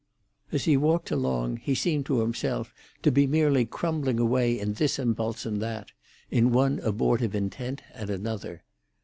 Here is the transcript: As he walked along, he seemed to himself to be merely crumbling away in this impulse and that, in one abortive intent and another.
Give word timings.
As 0.51 0.63
he 0.65 0.77
walked 0.77 1.11
along, 1.11 1.57
he 1.57 1.75
seemed 1.75 2.07
to 2.07 2.21
himself 2.21 2.73
to 3.03 3.11
be 3.11 3.27
merely 3.27 3.65
crumbling 3.67 4.17
away 4.19 4.57
in 4.59 4.73
this 4.73 4.97
impulse 4.97 5.45
and 5.45 5.61
that, 5.61 5.91
in 6.31 6.51
one 6.51 6.79
abortive 6.79 7.35
intent 7.35 7.83
and 7.93 8.09
another. 8.09 8.63